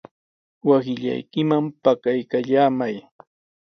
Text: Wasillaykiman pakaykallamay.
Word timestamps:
Wasillaykiman 0.69 1.65
pakaykallamay. 1.83 2.95